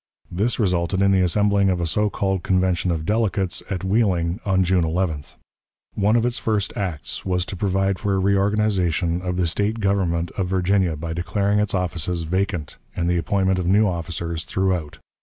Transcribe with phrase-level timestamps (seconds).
[0.31, 4.63] This resulted in the assembling of a so called convention of delegates at Wheeling on
[4.63, 5.35] June 11th.
[5.93, 10.31] One of its first acts was to provide for a reorganization of the State government
[10.31, 14.97] of Virginia by declaring its offices vacant, and the appointment of new officers throughout.